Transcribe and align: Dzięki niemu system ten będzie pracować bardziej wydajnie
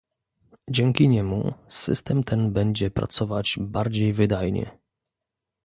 Dzięki 0.69 1.09
niemu 1.09 1.53
system 1.69 2.23
ten 2.23 2.53
będzie 2.53 2.91
pracować 2.91 3.57
bardziej 3.61 4.13
wydajnie 4.13 4.77